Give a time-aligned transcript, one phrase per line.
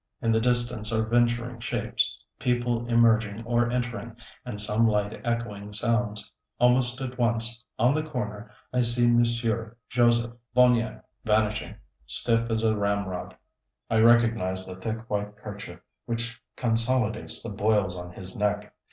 [0.19, 6.31] In the distance are venturing shapes, people emerging or entering, and some light echoing sounds.
[6.59, 11.75] Almost at once, on the corner, I see Monsieur Joseph Bonéas vanishing,
[12.07, 13.35] stiff as a ramrod.
[13.91, 15.77] I recognized the thick white kerchief,
[16.07, 18.73] which consolidates the boils on his neck.